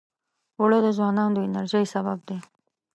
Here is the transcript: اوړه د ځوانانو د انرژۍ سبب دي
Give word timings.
اوړه 0.59 0.79
د 0.85 0.87
ځوانانو 0.97 1.33
د 1.35 1.37
انرژۍ 1.47 1.85
سبب 1.93 2.17
دي 2.27 2.37